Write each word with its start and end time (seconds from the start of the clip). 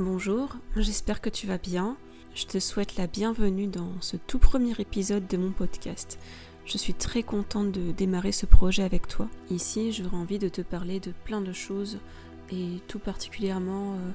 Bonjour, 0.00 0.56
j'espère 0.74 1.20
que 1.20 1.30
tu 1.30 1.46
vas 1.46 1.56
bien. 1.56 1.96
Je 2.34 2.46
te 2.46 2.58
souhaite 2.58 2.96
la 2.96 3.06
bienvenue 3.06 3.68
dans 3.68 3.92
ce 4.00 4.16
tout 4.16 4.40
premier 4.40 4.72
épisode 4.80 5.28
de 5.28 5.36
mon 5.36 5.52
podcast. 5.52 6.18
Je 6.66 6.78
suis 6.78 6.94
très 6.94 7.22
contente 7.22 7.70
de 7.70 7.92
démarrer 7.92 8.32
ce 8.32 8.44
projet 8.44 8.82
avec 8.82 9.06
toi. 9.06 9.28
Ici, 9.50 9.92
j'aurais 9.92 10.16
envie 10.16 10.40
de 10.40 10.48
te 10.48 10.62
parler 10.62 10.98
de 10.98 11.12
plein 11.24 11.40
de 11.40 11.52
choses 11.52 12.00
et 12.50 12.80
tout 12.88 12.98
particulièrement 12.98 13.92
euh, 13.92 14.10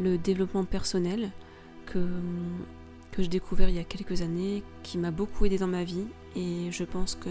le 0.00 0.18
développement 0.18 0.64
personnel 0.64 1.30
que, 1.86 2.04
que 3.12 3.22
j'ai 3.22 3.28
découvert 3.28 3.68
il 3.68 3.76
y 3.76 3.80
a 3.80 3.84
quelques 3.84 4.22
années, 4.22 4.64
qui 4.82 4.98
m'a 4.98 5.12
beaucoup 5.12 5.46
aidé 5.46 5.58
dans 5.58 5.68
ma 5.68 5.84
vie 5.84 6.08
et 6.34 6.72
je 6.72 6.82
pense 6.82 7.14
que 7.14 7.30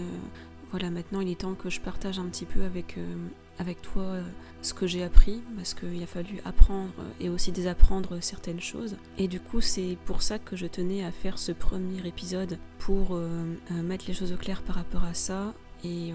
voilà, 0.70 0.88
maintenant 0.88 1.20
il 1.20 1.28
est 1.28 1.40
temps 1.40 1.54
que 1.54 1.68
je 1.68 1.82
partage 1.82 2.18
un 2.18 2.26
petit 2.30 2.46
peu 2.46 2.62
avec, 2.62 2.96
euh, 2.96 3.14
avec 3.60 3.82
toi 3.82 4.02
euh, 4.02 4.22
ce 4.62 4.74
que 4.74 4.86
j'ai 4.86 5.04
appris, 5.04 5.42
parce 5.54 5.74
qu'il 5.74 6.02
a 6.02 6.06
fallu 6.06 6.40
apprendre 6.44 6.92
et 7.20 7.28
aussi 7.28 7.52
désapprendre 7.52 8.18
certaines 8.20 8.60
choses. 8.60 8.96
Et 9.18 9.28
du 9.28 9.38
coup, 9.38 9.60
c'est 9.60 9.98
pour 10.06 10.22
ça 10.22 10.38
que 10.38 10.56
je 10.56 10.66
tenais 10.66 11.04
à 11.04 11.12
faire 11.12 11.38
ce 11.38 11.52
premier 11.52 12.06
épisode 12.06 12.58
pour 12.78 13.10
euh, 13.12 13.54
mettre 13.70 14.06
les 14.08 14.14
choses 14.14 14.32
au 14.32 14.36
clair 14.36 14.62
par 14.62 14.76
rapport 14.76 15.04
à 15.04 15.14
ça 15.14 15.54
et 15.84 16.12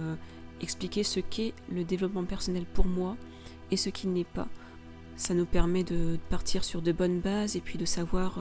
expliquer 0.62 1.02
ce 1.02 1.20
qu'est 1.20 1.54
le 1.72 1.84
développement 1.84 2.24
personnel 2.24 2.66
pour 2.72 2.86
moi 2.86 3.18
et 3.72 3.78
ce 3.78 3.90
qui 3.90 4.06
n'est 4.08 4.24
pas. 4.24 4.48
Ça 5.16 5.34
nous 5.34 5.48
permet 5.48 5.84
de 5.84 6.20
partir 6.30 6.64
sur 6.64 6.84
de 6.84 6.92
bonnes 6.92 7.20
bases 7.20 7.56
et 7.56 7.62
puis 7.62 7.80
de 7.80 7.86
savoir 7.86 8.40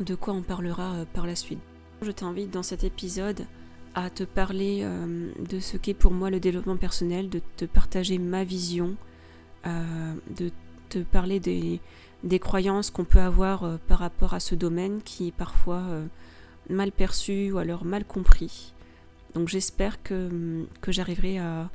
de 0.00 0.14
quoi 0.16 0.34
on 0.34 0.42
parlera 0.42 1.04
par 1.14 1.24
la 1.24 1.36
suite. 1.36 1.60
Je 2.02 2.10
t'invite 2.10 2.50
dans 2.50 2.64
cet 2.64 2.82
épisode 2.82 3.46
à 3.94 4.10
te 4.10 4.24
parler 4.24 4.80
euh, 4.82 5.32
de 5.38 5.60
ce 5.60 5.76
qu'est 5.76 5.94
pour 5.94 6.12
moi 6.12 6.30
le 6.30 6.40
développement 6.40 6.76
personnel, 6.76 7.28
de 7.28 7.40
te 7.56 7.64
partager 7.64 8.18
ma 8.18 8.44
vision, 8.44 8.96
euh, 9.66 10.14
de 10.36 10.50
te 10.88 10.98
parler 10.98 11.40
des, 11.40 11.80
croyances 12.38 12.90
qu'on 12.90 13.04
peut 13.04 13.20
avoir 13.20 13.64
euh, 13.64 13.76
par 13.88 13.98
rapport 13.98 14.34
à 14.34 14.40
ce 14.40 14.54
domaine 14.54 15.02
qui 15.02 15.28
est 15.28 15.36
parfois 15.36 15.82
mal 16.68 16.92
perçu 16.92 17.52
ou 17.52 17.58
alors 17.58 17.84
mal 17.84 18.04
compris. 18.04 18.74
Donc 19.34 19.48
j'espère 19.48 20.02
que, 20.02 20.66
que 20.80 20.92
j'arriverai 20.92 21.38
à, 21.38 21.70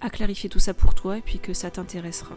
à 0.00 0.10
clarifier 0.10 0.48
tout 0.48 0.58
ça 0.58 0.74
pour 0.74 0.94
toi 0.94 1.18
et 1.18 1.22
puis 1.22 1.38
que 1.38 1.54
ça 1.54 1.70
t'intéressera. 1.70 2.36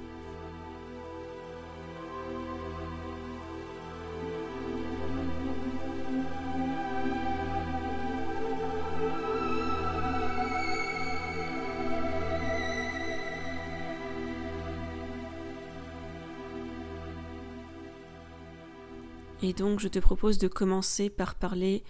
Et 19.44 19.52
donc 19.52 19.82
je 19.82 19.90
te 19.90 20.00
propose 20.00 20.38
de 20.38 20.48
commencer 20.48 21.10
par 21.10 21.36
parler 21.36 21.84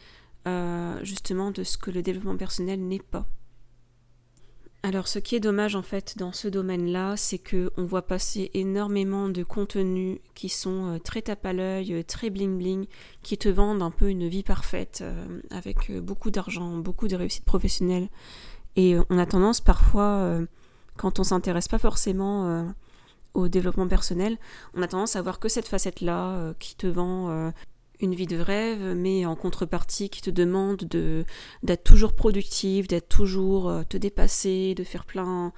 euh, 0.48 1.00
justement 1.04 1.52
de 1.52 1.64
ce 1.64 1.78
que 1.78 1.92
le 1.92 2.02
développement 2.02 2.36
personnel 2.36 2.86
n'est 2.86 2.98
pas. 3.00 3.28
Alors 4.82 5.08
ce 5.08 5.20
qui 5.20 5.36
est 5.36 5.40
dommage 5.40 5.76
en 5.76 5.84
fait 5.84 6.18
dans 6.18 6.32
ce 6.34 6.48
domaine-là, 6.48 7.16
c'est 7.16 7.38
que 7.38 7.72
on 7.78 7.86
voit 7.86 8.08
passer 8.08 8.50
énormément 8.56 9.30
de 9.30 9.44
contenus 9.44 10.18
qui 10.34 10.50
sont 10.50 10.96
euh, 10.96 10.98
très 10.98 11.22
tape 11.22 11.46
à 11.46 11.54
l'œil, 11.54 11.94
euh, 11.94 12.04
très 12.04 12.32
bling 12.32 12.58
bling, 12.58 12.88
qui 13.22 13.38
te 13.38 13.50
vendent 13.50 13.84
un 13.84 13.92
peu 13.92 14.10
une 14.10 14.28
vie 14.28 14.44
parfaite 14.44 15.04
avec 15.52 15.92
beaucoup 15.92 16.32
d'argent, 16.32 16.78
beaucoup 16.78 17.08
de 17.08 17.16
réussite 17.16 17.46
professionnelle. 17.46 18.10
Et 18.76 18.98
on 19.12 19.20
a 19.20 19.28
tendance 19.28 19.62
parfois, 19.62 20.40
quand 20.98 21.20
on 21.20 21.24
s'intéresse 21.24 21.68
pas 21.68 21.78
forcément 21.78 22.74
au 23.34 23.48
développement 23.48 23.88
personnel, 23.88 24.38
on 24.74 24.82
a 24.82 24.88
tendance 24.88 25.16
à 25.16 25.22
voir 25.22 25.40
que 25.40 25.50
cette 25.50 25.68
facette-là 25.68 26.36
euh, 26.36 26.54
qui 26.60 26.76
te 26.76 26.88
vend 26.88 27.30
euh, 27.30 27.52
une 28.00 28.14
vie 28.14 28.28
de 28.28 28.38
rêve, 28.38 28.96
mais 28.96 29.26
en 29.26 29.36
contrepartie 29.36 30.10
qui 30.10 30.22
te 30.22 30.30
demande 30.30 30.78
de 30.78 31.26
d'être 31.64 31.84
toujours 31.84 32.14
productif, 32.14 32.88
d'être 32.88 33.10
toujours 33.10 33.70
euh, 33.70 33.84
te 33.84 33.98
dépasser, 33.98 34.76
de 34.76 34.84
faire 34.84 35.06
plein 35.06 35.52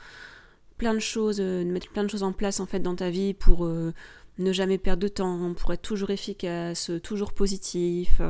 plein 0.78 0.94
de 0.94 1.00
choses, 1.00 1.38
de 1.38 1.64
mettre 1.64 1.90
plein 1.90 2.04
de 2.04 2.10
choses 2.10 2.24
en 2.24 2.34
place 2.34 2.60
en 2.60 2.66
fait 2.66 2.80
dans 2.80 2.96
ta 2.96 3.10
vie 3.10 3.34
pour 3.34 3.66
ne 3.66 4.52
jamais 4.52 4.78
perdre 4.78 5.04
de 5.04 5.08
temps, 5.08 5.54
pour 5.54 5.72
être 5.72 5.82
toujours 5.82 6.10
efficace, 6.10 6.92
toujours 7.02 7.32
positif, 7.32 8.22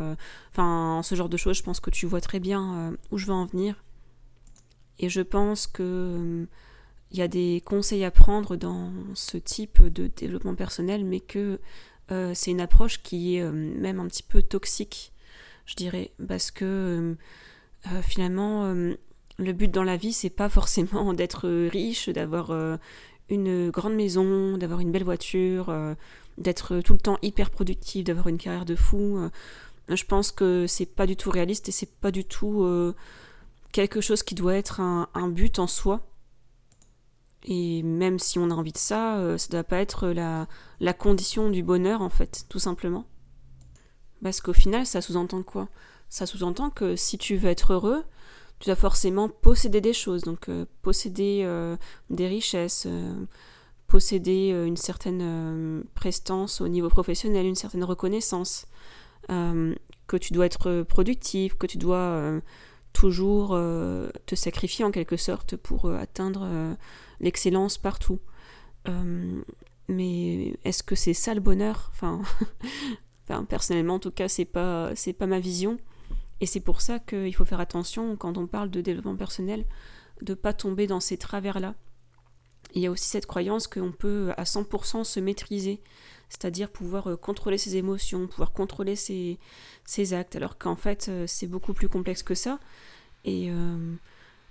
enfin 0.52 1.02
ce 1.04 1.16
genre 1.16 1.28
de 1.28 1.38
choses. 1.38 1.58
Je 1.58 1.64
pense 1.64 1.80
que 1.80 1.90
tu 1.90 2.06
vois 2.06 2.22
très 2.22 2.40
bien 2.40 2.94
où 3.10 3.18
je 3.18 3.26
veux 3.26 3.34
en 3.34 3.46
venir. 3.46 3.84
Et 5.00 5.10
je 5.10 5.22
pense 5.22 5.66
que 5.66 6.48
il 7.16 7.20
y 7.20 7.22
a 7.22 7.30
des 7.30 7.62
conseils 7.64 8.04
à 8.04 8.12
prendre 8.12 8.58
dans 8.58 8.92
ce 9.14 9.38
type 9.38 9.82
de 9.82 10.08
développement 10.08 10.54
personnel, 10.54 11.06
mais 11.06 11.22
que 11.22 11.62
euh, 12.12 12.34
c'est 12.36 12.52
une 12.52 12.60
approche 12.60 13.02
qui 13.02 13.38
est 13.38 13.42
euh, 13.42 13.54
même 13.54 14.02
un 14.02 14.08
petit 14.08 14.22
peu 14.22 14.42
toxique, 14.42 15.14
je 15.66 15.76
dirais, 15.76 16.12
parce 16.28 16.52
que 16.52 17.16
euh, 17.88 18.02
finalement, 18.02 18.66
le 19.38 19.54
but 19.54 19.72
dans 19.72 19.84
la 19.84 19.96
vie, 19.96 20.12
c'est 20.12 20.30
pas 20.30 20.50
forcément 20.60 21.14
d'être 21.14 21.48
riche, 21.70 22.10
d'avoir 22.10 22.52
une 23.30 23.70
grande 23.70 23.96
maison, 23.96 24.58
d'avoir 24.58 24.82
une 24.82 24.92
belle 24.92 25.06
voiture, 25.06 25.74
d'être 26.38 26.82
tout 26.82 26.94
le 26.94 27.00
temps 27.00 27.18
hyper 27.22 27.50
productif, 27.50 28.04
d'avoir 28.04 28.28
une 28.28 28.38
carrière 28.38 28.66
de 28.66 28.76
fou. 28.76 29.30
je 29.88 30.04
pense 30.04 30.34
que 30.34 30.68
c'est 30.68 30.86
pas 30.86 31.08
du 31.08 31.16
tout 31.16 31.32
réaliste 31.32 31.70
et 31.70 31.72
c'est 31.72 31.94
pas 32.02 32.12
du 32.12 32.26
tout 32.26 32.94
quelque 33.72 34.02
chose 34.02 34.22
qui 34.22 34.36
doit 34.36 34.56
être 34.56 34.82
un 34.82 35.30
but 35.30 35.60
en 35.60 35.68
soi. 35.68 36.06
Et 37.48 37.84
même 37.84 38.18
si 38.18 38.40
on 38.40 38.50
a 38.50 38.56
envie 38.56 38.72
de 38.72 38.78
ça, 38.78 39.18
euh, 39.18 39.38
ça 39.38 39.48
ne 39.50 39.52
doit 39.52 39.64
pas 39.64 39.78
être 39.78 40.08
la, 40.10 40.94
condition 40.94 41.52
du 41.52 41.62
bonheur, 41.62 42.02
en 42.02 42.10
fait, 42.10 42.46
tout 42.50 42.58
simplement. 42.58 43.06
Parce 44.24 44.42
qu'au 44.42 44.54
final, 44.54 44.88
ça 44.88 45.00
sous-entend 45.00 45.44
quoi? 45.44 45.70
Ça 46.10 46.26
sous-entend 46.26 46.72
que 46.72 46.96
si 46.96 47.20
tu 47.20 47.36
veux 47.36 47.50
être 47.50 47.74
heureux, 47.74 48.04
tu 48.60 48.70
dois 48.70 48.76
forcément 48.76 49.30
posséder 49.30 49.80
des 49.80 49.94
choses, 49.94 50.24
donc 50.24 50.50
euh, 50.50 50.66
posséder 50.82 51.42
euh, 51.44 51.78
des 52.10 52.28
richesses, 52.28 52.88
posséder 53.86 54.50
une 54.50 54.78
certaine 54.78 55.84
prestance 55.94 56.62
au 56.62 56.68
niveau 56.68 56.90
professionnel, 56.90 57.46
une 57.46 57.56
certaine 57.56 57.84
reconnaissance, 57.84 58.66
que 59.28 60.18
tu 60.18 60.34
dois 60.34 60.48
être 60.48 60.82
productif, 60.84 61.56
que 61.56 61.68
tu 61.68 61.78
dois 61.78 62.42
toujours 62.96 63.50
te 63.50 64.36
sacrifier 64.36 64.86
en 64.86 64.92
quelque 64.92 65.18
sorte 65.18 65.56
pour 65.56 65.92
atteindre 65.92 66.76
l'excellence 67.20 67.78
partout. 67.78 68.20
Euh, 68.88 69.42
mais 69.88 70.58
est-ce 70.64 70.84
que 70.84 70.96
c'est 70.96 71.14
ça 71.14 71.34
le 71.34 71.42
bonheur? 71.42 71.92
Enfin, 73.28 73.44
personnellement, 73.46 73.96
en 73.96 74.00
tout 74.00 74.12
cas, 74.12 74.28
c'est 74.28 74.46
pas, 74.46 74.92
c'est 74.96 75.12
pas 75.12 75.26
ma 75.26 75.40
vision. 75.40 75.80
Et 76.42 76.46
c'est 76.46 76.60
pour 76.60 76.82
ça 76.82 77.00
qu'il 77.00 77.34
faut 77.34 77.44
faire 77.44 77.60
attention 77.60 78.16
quand 78.18 78.38
on 78.38 78.46
parle 78.46 78.70
de 78.70 78.82
développement 78.82 79.16
personnel, 79.16 79.66
de 80.22 80.36
pas 80.36 80.54
tomber 80.54 80.86
dans 80.86 81.00
ces 81.00 81.18
travers-là. 81.18 81.74
Il 82.76 82.84
y 82.84 82.86
a 82.86 82.92
aussi 82.92 83.10
cette 83.10 83.26
croyance 83.26 83.66
qu'on 83.66 83.92
peut 83.92 84.32
à 84.38 84.44
100% 84.44 85.06
se 85.06 85.20
maîtriser, 85.20 85.82
c'est-à-dire 86.30 86.70
pouvoir 86.72 87.08
euh, 87.08 87.16
contrôler 87.16 87.58
ses 87.58 87.78
émotions, 87.78 88.28
pouvoir 88.28 88.52
contrôler 88.52 88.96
ses, 88.96 89.40
ses 89.86 90.14
actes, 90.14 90.36
alors 90.36 90.58
qu'en 90.58 90.76
fait 90.76 91.08
euh, 91.10 91.26
c'est 91.28 91.48
beaucoup 91.48 91.74
plus 91.74 91.90
complexe 91.90 92.24
que 92.24 92.36
ça. 92.36 92.60
Et 93.28 93.50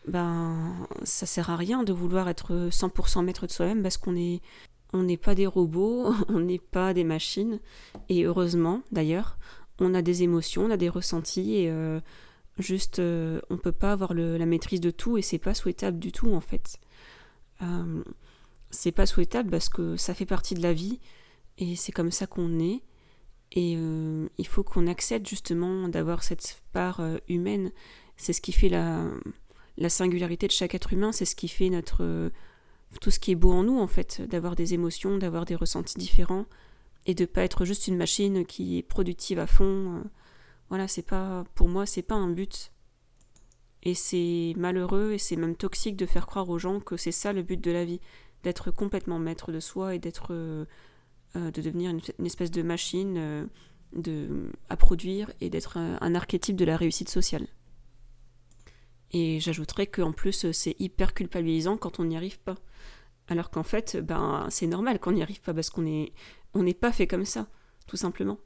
ben 0.09 0.89
ça 1.05 1.27
sert 1.27 1.49
à 1.49 1.57
rien 1.57 1.85
de 1.85 1.93
vouloir 1.93 2.29
être 2.29 2.69
100% 2.71 3.25
maître 3.25 3.47
de 3.47 3.53
soi-même 3.53 3.85
parce 3.85 3.99
qu'on 3.99 4.17
est 4.17 4.43
on 4.93 5.03
n'est 5.03 5.17
pas 5.17 5.35
des 5.35 5.47
robots, 5.47 6.12
on 6.29 6.41
n'est 6.41 6.59
pas 6.59 6.95
des 6.95 7.05
machines 7.05 7.61
et 8.09 8.25
heureusement 8.25 8.83
d'ailleurs, 8.91 9.39
on 9.81 9.95
a 9.95 10.03
des 10.03 10.23
émotions, 10.23 10.65
on 10.65 10.71
a 10.71 10.77
des 10.77 10.89
ressentis 10.89 11.56
et 11.56 11.71
euh, 11.71 12.01
juste 12.59 13.01
euh, 13.01 13.41
on 13.51 13.56
peut 13.56 13.73
pas 13.73 13.93
avoir 13.93 14.15
la 14.15 14.47
maîtrise 14.47 14.81
de 14.81 14.91
tout 14.91 15.19
et 15.19 15.23
c'est 15.23 15.39
pas 15.39 15.55
souhaitable 15.55 15.99
du 15.99 16.12
tout 16.12 16.33
en 16.33 16.41
fait. 16.41 16.79
Euh, 17.62 18.03
c'est 18.71 18.93
pas 18.93 19.06
souhaitable 19.06 19.51
parce 19.51 19.69
que 19.69 19.97
ça 19.97 20.15
fait 20.15 20.27
partie 20.27 20.55
de 20.55 20.62
la 20.62 20.73
vie 20.73 21.01
et 21.59 21.77
c'est 21.77 21.93
comme 21.93 22.11
ça 22.11 22.27
qu'on 22.27 22.59
est 22.59 22.83
et 23.53 23.73
il 23.73 24.47
faut 24.49 24.65
qu'on 24.65 24.89
accepte 24.89 25.29
justement 25.29 25.87
d'avoir 25.89 26.25
cette 26.25 26.61
part 26.73 27.01
humaine. 27.29 27.71
C'est 28.17 28.33
ce 28.33 28.41
qui 28.41 28.51
fait 28.51 28.69
la 28.69 29.05
la 29.77 29.89
singularité 29.89 30.47
de 30.47 30.53
chaque 30.53 30.75
être 30.75 30.93
humain, 30.93 31.12
c'est 31.12 31.25
ce 31.25 31.37
qui 31.37 31.49
fait 31.49 31.69
notre 31.69 32.05
euh, 32.05 32.31
tout 33.01 33.11
ce 33.11 33.19
qui 33.19 33.33
est 33.33 33.37
beau 33.37 33.53
en 33.53 33.65
nous 33.65 33.79
en 33.79 33.87
fait, 33.87 34.23
d'avoir 34.23 34.55
des 34.55 34.75
émotions, 34.75 35.19
d'avoir 35.19 35.45
des 35.45 35.56
ressentis 35.56 35.99
différents 35.99 36.47
et 37.06 37.15
de 37.15 37.25
pas 37.25 37.43
être 37.43 37.65
juste 37.65 37.89
une 37.89 37.97
machine 37.97 38.47
qui 38.47 38.79
est 38.79 38.83
productive 38.83 39.39
à 39.39 39.47
fond. 39.47 39.97
Euh. 39.97 40.03
Voilà, 40.69 40.89
c'est 40.89 41.03
pas 41.03 41.45
pour 41.55 41.69
moi, 41.69 41.87
c'est 41.87 42.03
pas 42.03 42.15
un 42.15 42.29
but. 42.29 42.73
Et 43.83 43.95
c'est 43.95 44.55
malheureux 44.57 45.12
et 45.12 45.19
c'est 45.19 45.37
même 45.37 45.57
toxique 45.57 45.97
de 45.97 46.07
faire 46.07 46.27
croire 46.27 46.49
aux 46.49 46.59
gens 46.59 46.81
que 46.81 46.97
c'est 46.97 47.12
ça 47.12 47.35
le 47.35 47.43
but 47.43 47.61
de 47.61 47.71
la 47.71 47.85
vie, 47.85 48.00
d'être 48.43 48.71
complètement 48.71 49.19
maître 49.19 49.53
de 49.53 49.61
soi 49.61 49.95
et 49.95 49.99
d'être 49.99 50.29
euh, 50.31 50.65
de 51.35 51.61
devenir 51.63 51.91
une, 51.91 52.27
espèce 52.27 52.51
de 52.51 52.63
machine 52.63 53.49
de, 53.93 54.51
à 54.69 54.77
produire 54.77 55.31
et 55.41 55.51
d'être 55.51 55.77
un 55.79 56.15
archétype 56.15 56.57
de 56.57 56.65
la 56.65 56.77
réussite 56.77 57.09
sociale. 57.09 57.47
Et 59.15 59.39
j'ajouterais 59.39 59.87
qu'en 59.87 60.13
plus, 60.13 60.51
c'est 60.53 60.75
hyper 60.81 61.15
culpabilisant 61.15 61.77
quand 61.77 62.01
on 62.01 62.05
n'y 62.05 62.17
arrive 62.17 62.41
pas. 62.41 62.57
Alors 63.29 63.51
qu'en 63.51 63.63
fait, 63.63 63.97
ben, 63.97 64.47
c'est 64.51 64.67
normal 64.67 64.99
qu'on 64.99 65.13
n'y 65.13 65.23
arrive 65.23 65.41
pas 65.41 65.55
parce 65.55 65.71
qu'on 65.71 65.83
n'est 65.83 66.75
pas 66.75 66.93
fait 66.93 67.07
comme 67.07 67.25
ça. 67.25 67.47
tout 67.87 67.97
simplement. 67.97 68.39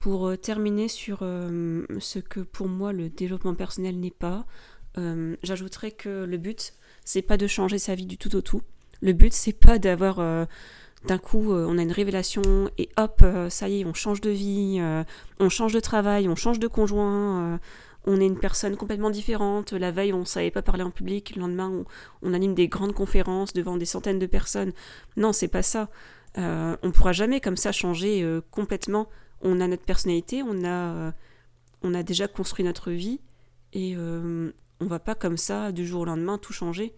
Pour 0.00 0.26
euh, 0.26 0.36
terminer 0.36 0.88
sur 0.88 1.18
euh, 1.20 1.84
ce 1.98 2.18
que 2.18 2.40
pour 2.40 2.68
moi 2.68 2.92
le 2.94 3.10
développement 3.10 3.54
personnel 3.54 4.00
n'est 4.00 4.10
pas, 4.10 4.46
euh, 4.96 5.36
j'ajouterais 5.42 5.92
que 5.92 6.24
le 6.24 6.38
but, 6.38 6.72
c'est 7.04 7.22
pas 7.22 7.36
de 7.36 7.46
changer 7.46 7.78
sa 7.78 7.94
vie 7.94 8.06
du 8.06 8.16
tout 8.16 8.34
au 8.34 8.40
tout. 8.40 8.62
Le 9.02 9.12
but, 9.12 9.32
c'est 9.32 9.52
pas 9.52 9.78
d'avoir 9.78 10.46
d'un 11.06 11.18
coup, 11.18 11.52
on 11.52 11.78
a 11.78 11.82
une 11.82 11.92
révélation 11.92 12.70
et 12.76 12.90
hop, 12.98 13.24
ça 13.48 13.68
y 13.68 13.80
est, 13.80 13.84
on 13.84 13.94
change 13.94 14.20
de 14.20 14.30
vie, 14.30 14.80
on 15.38 15.48
change 15.48 15.72
de 15.72 15.80
travail, 15.80 16.28
on 16.28 16.36
change 16.36 16.58
de 16.58 16.66
conjoint, 16.66 17.58
on 18.04 18.20
est 18.20 18.26
une 18.26 18.38
personne 18.38 18.76
complètement 18.76 19.08
différente. 19.10 19.72
La 19.72 19.92
veille, 19.92 20.12
on 20.12 20.26
savait 20.26 20.50
pas 20.50 20.60
parler 20.60 20.82
en 20.82 20.90
public, 20.90 21.34
le 21.36 21.40
lendemain, 21.40 21.84
on, 22.22 22.34
anime 22.34 22.54
des 22.54 22.68
grandes 22.68 22.92
conférences 22.92 23.54
devant 23.54 23.78
des 23.78 23.86
centaines 23.86 24.18
de 24.18 24.26
personnes. 24.26 24.72
Non, 25.16 25.32
c'est 25.32 25.48
pas 25.48 25.62
ça. 25.62 25.88
on 26.36 26.76
ne 26.82 26.90
pourra 26.90 27.12
jamais 27.12 27.40
comme 27.40 27.56
ça 27.56 27.72
changer 27.72 28.40
complètement 28.50 29.08
on 29.42 29.60
a 29.60 29.66
notre 29.66 29.84
personnalité, 29.84 30.42
on 30.42 30.64
a, 30.64 30.94
euh, 30.94 31.12
on 31.82 31.94
a 31.94 32.02
déjà 32.02 32.28
construit 32.28 32.64
notre 32.64 32.90
vie 32.90 33.20
et 33.72 33.94
euh, 33.96 34.52
on 34.80 34.86
va 34.86 34.98
pas 34.98 35.14
comme 35.14 35.36
ça 35.36 35.72
du 35.72 35.86
jour 35.86 36.02
au 36.02 36.04
lendemain 36.04 36.38
tout 36.38 36.52
changer. 36.52 36.94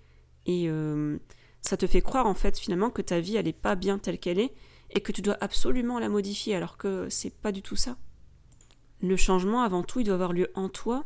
Et 0.46 0.68
euh, 0.68 1.18
ça 1.62 1.76
te 1.76 1.86
fait 1.86 2.02
croire 2.02 2.26
en 2.26 2.34
fait 2.34 2.58
finalement 2.58 2.90
que 2.90 3.02
ta 3.02 3.20
vie 3.20 3.36
elle 3.36 3.48
est 3.48 3.52
pas 3.52 3.74
bien 3.74 3.98
telle 3.98 4.18
qu'elle 4.18 4.38
est 4.38 4.52
et 4.90 5.00
que 5.00 5.12
tu 5.12 5.22
dois 5.22 5.38
absolument 5.40 5.98
la 5.98 6.08
modifier 6.08 6.54
alors 6.54 6.76
que 6.76 7.08
c'est 7.08 7.34
pas 7.34 7.52
du 7.52 7.62
tout 7.62 7.76
ça. 7.76 7.96
Le 9.00 9.16
changement 9.16 9.62
avant 9.62 9.82
tout 9.82 10.00
il 10.00 10.04
doit 10.04 10.14
avoir 10.14 10.32
lieu 10.32 10.50
en 10.54 10.68
toi 10.68 11.04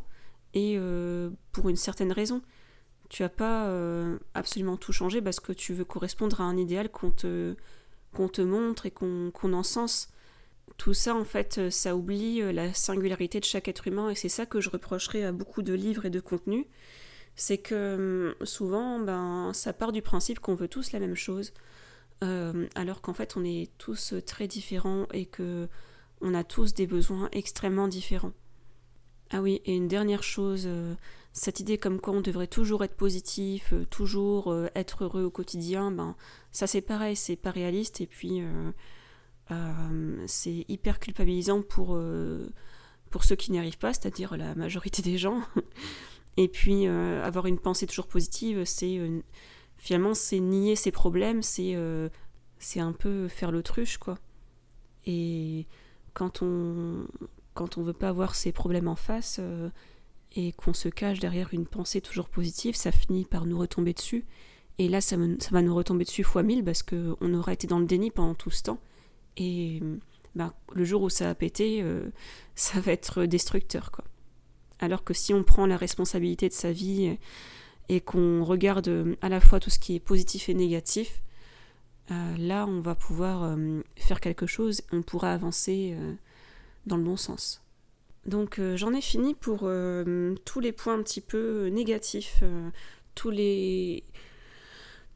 et 0.54 0.78
pour 1.52 1.68
une 1.68 1.76
certaine 1.76 2.12
raison. 2.12 2.42
Tu 3.08 3.22
as 3.22 3.28
pas 3.28 3.70
absolument 4.34 4.76
tout 4.76 4.92
changé 4.92 5.20
parce 5.22 5.38
que 5.38 5.52
tu 5.52 5.74
veux 5.74 5.84
correspondre 5.84 6.40
à 6.40 6.44
un 6.44 6.56
idéal 6.56 6.90
qu'on 6.90 7.10
te, 7.10 7.54
montre 8.42 8.86
et 8.86 8.90
qu'on 8.90 9.52
encense 9.52 10.08
tout 10.76 10.94
ça, 10.94 11.14
en 11.14 11.24
fait, 11.24 11.58
euh, 11.58 11.70
ça 11.70 11.96
oublie 11.96 12.42
euh, 12.42 12.52
la 12.52 12.72
singularité 12.74 13.40
de 13.40 13.44
chaque 13.44 13.68
être 13.68 13.86
humain, 13.88 14.10
et 14.10 14.14
c'est 14.14 14.28
ça 14.28 14.46
que 14.46 14.60
je 14.60 14.68
reprocherai 14.68 15.24
à 15.24 15.32
beaucoup 15.32 15.62
de 15.62 15.72
livres 15.72 16.04
et 16.04 16.10
de 16.10 16.20
contenus. 16.20 16.66
C'est 17.36 17.58
que 17.58 18.34
hum, 18.38 18.46
souvent, 18.46 18.98
ben, 18.98 19.52
ça 19.52 19.72
part 19.72 19.92
du 19.92 20.02
principe 20.02 20.40
qu'on 20.40 20.54
veut 20.54 20.68
tous 20.68 20.92
la 20.92 21.00
même 21.00 21.14
chose, 21.14 21.52
euh, 22.24 22.66
alors 22.74 23.02
qu'en 23.02 23.12
fait, 23.12 23.36
on 23.36 23.44
est 23.44 23.70
tous 23.78 24.14
très 24.26 24.48
différents 24.48 25.06
et 25.12 25.26
que 25.26 25.68
on 26.22 26.34
a 26.34 26.44
tous 26.44 26.74
des 26.74 26.86
besoins 26.86 27.28
extrêmement 27.32 27.88
différents. 27.88 28.32
Ah 29.30 29.42
oui, 29.42 29.60
et 29.66 29.74
une 29.74 29.88
dernière 29.88 30.22
chose, 30.22 30.68
cette 31.32 31.60
idée 31.60 31.78
comme 31.78 32.00
quoi 32.00 32.14
on 32.14 32.20
devrait 32.20 32.46
toujours 32.46 32.84
être 32.84 32.94
positif, 32.94 33.74
toujours 33.90 34.54
être 34.74 35.04
heureux 35.04 35.24
au 35.24 35.30
quotidien, 35.30 35.90
ben 35.90 36.14
ça 36.52 36.66
c'est 36.66 36.80
pareil, 36.80 37.16
c'est 37.16 37.36
pas 37.36 37.50
réaliste 37.50 38.00
et 38.00 38.06
puis 38.06 38.42
euh, 39.50 40.24
c'est 40.26 40.64
hyper 40.68 40.98
culpabilisant 40.98 41.62
pour, 41.62 41.94
euh, 41.94 42.48
pour 43.10 43.24
ceux 43.24 43.36
qui 43.36 43.52
n'y 43.52 43.58
arrivent 43.58 43.78
pas, 43.78 43.92
c'est-à-dire 43.92 44.36
la 44.36 44.54
majorité 44.54 45.02
des 45.02 45.18
gens. 45.18 45.42
Et 46.36 46.48
puis 46.48 46.86
euh, 46.86 47.24
avoir 47.24 47.46
une 47.46 47.58
pensée 47.58 47.86
toujours 47.86 48.06
positive, 48.06 48.64
c'est 48.64 49.00
finalement 49.78 50.14
c'est 50.14 50.40
nier 50.40 50.76
ses 50.76 50.90
problèmes, 50.90 51.42
c'est 51.42 51.76
c'est 52.58 52.80
un 52.80 52.92
peu 52.92 53.28
faire 53.28 53.52
l'autruche 53.52 53.98
quoi. 53.98 54.18
Et 55.06 55.66
quand 56.14 56.42
on 56.42 57.06
quand 57.54 57.78
on 57.78 57.82
veut 57.82 57.92
pas 57.92 58.08
avoir 58.08 58.34
ses 58.34 58.52
problèmes 58.52 58.88
en 58.88 58.96
face 58.96 59.40
et 60.34 60.52
qu'on 60.52 60.74
se 60.74 60.88
cache 60.88 61.20
derrière 61.20 61.48
une 61.52 61.66
pensée 61.66 62.00
toujours 62.00 62.28
positive, 62.28 62.76
ça 62.76 62.92
finit 62.92 63.24
par 63.24 63.46
nous 63.46 63.58
retomber 63.58 63.94
dessus. 63.94 64.24
Et 64.78 64.88
là, 64.88 65.00
ça, 65.00 65.16
ça 65.38 65.50
va 65.52 65.62
nous 65.62 65.74
retomber 65.74 66.04
dessus 66.04 66.22
fois 66.22 66.42
mille 66.42 66.62
parce 66.62 66.82
qu'on 66.82 67.34
aura 67.34 67.52
été 67.52 67.66
dans 67.66 67.78
le 67.78 67.86
déni 67.86 68.10
pendant 68.10 68.34
tout 68.34 68.50
ce 68.50 68.62
temps. 68.64 68.78
Et 69.36 69.80
ben, 70.34 70.52
le 70.74 70.84
jour 70.84 71.02
où 71.02 71.10
ça 71.10 71.30
a 71.30 71.34
pété, 71.34 71.82
euh, 71.82 72.10
ça 72.54 72.80
va 72.80 72.92
être 72.92 73.24
destructeur. 73.24 73.90
Quoi. 73.90 74.04
Alors 74.80 75.04
que 75.04 75.14
si 75.14 75.32
on 75.32 75.42
prend 75.42 75.66
la 75.66 75.76
responsabilité 75.76 76.48
de 76.48 76.54
sa 76.54 76.72
vie 76.72 77.16
et, 77.88 78.00
qu'on 78.00 78.44
regarde 78.44 78.88
euh, 78.88 79.14
à 79.22 79.28
la 79.28 79.40
fois 79.40 79.60
tout 79.60 79.70
ce 79.70 79.78
qui 79.78 79.94
est 79.94 80.00
positif 80.00 80.48
et 80.48 80.54
négatif, 80.54 81.22
euh, 82.10 82.36
là 82.36 82.66
on 82.66 82.80
va 82.80 82.94
pouvoir 82.94 83.56
faire 83.96 84.20
quelque 84.20 84.46
chose, 84.46 84.82
on 84.92 85.02
pourra 85.02 85.32
avancer 85.32 85.96
dans 86.86 86.96
le 86.96 87.02
bon 87.02 87.16
sens. 87.16 87.62
Donc 88.26 88.60
j'en 88.74 88.92
ai 88.92 89.00
fini 89.00 89.34
pour 89.34 89.68
tous 90.44 90.60
les 90.60 90.72
points 90.72 90.94
un 90.94 91.02
petit 91.02 91.20
peu 91.20 91.68
négatifs, 91.68 92.42
tous 93.14 93.30
les 93.30 94.04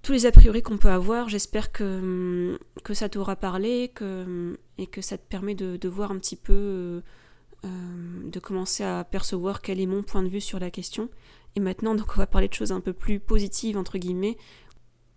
tous 0.03 0.13
les 0.13 0.27
a 0.27 0.33
priori 0.33 0.63
qu'on 0.63 0.79
peut 0.79 0.91
avoir. 0.91 1.29
J'espère 1.29 1.73
que, 1.73 2.59
que 2.85 2.95
ça 2.95 3.09
t'aura 3.09 3.37
parlé 3.37 3.91
que, 3.95 4.59
et 4.79 4.87
que 4.87 5.01
ça 5.01 5.19
te 5.19 5.27
permet 5.29 5.55
de, 5.55 5.89
voir 5.89 6.11
un 6.11 6.19
petit 6.19 6.37
peu, 6.37 6.53
euh, 6.53 7.01
de 7.63 8.39
commencer 8.39 8.85
à 8.85 9.05
percevoir 9.05 9.61
quel 9.61 9.81
est 9.81 9.87
mon 9.87 10.03
point 10.03 10.23
de 10.23 10.29
vue 10.29 10.41
sur 10.41 10.59
la 10.59 10.71
question. 10.71 11.09
Et 11.57 11.61
maintenant, 11.61 11.95
donc, 11.95 12.13
on 12.15 12.19
va 12.19 12.27
parler 12.27 12.49
de 12.49 12.55
choses 12.55 12.73
un 12.73 12.81
peu 12.81 12.93
plus 12.93 13.21
positives, 13.21 13.77
entre 13.77 13.99
guillemets, 13.99 14.37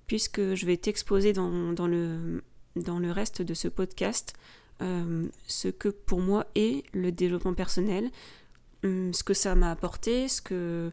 puisque 0.07 0.55
je 0.55 0.65
vais 0.65 0.77
t'exposer 0.77 1.33
dans, 1.33 1.73
dans, 1.73 1.87
le, 1.87 2.43
dans 2.75 2.99
le 2.99 3.11
reste 3.11 3.41
de 3.41 3.53
ce 3.53 3.67
podcast 3.67 4.33
euh, 4.81 5.27
ce 5.47 5.67
que 5.67 5.89
pour 5.89 6.19
moi 6.19 6.47
est 6.55 6.83
le 6.93 7.11
développement 7.11 7.53
personnel, 7.53 8.09
hum, 8.83 9.13
ce 9.13 9.23
que 9.23 9.33
ça 9.33 9.55
m'a 9.55 9.71
apporté, 9.71 10.27
ce 10.27 10.41
que, 10.41 10.91